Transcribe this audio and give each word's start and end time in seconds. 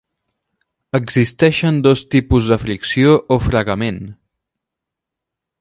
Existeixen 0.99 1.77
dos 1.87 2.03
tipus 2.15 2.49
de 2.53 2.59
fricció 2.65 3.15
o 3.37 3.41
fregament. 3.51 4.03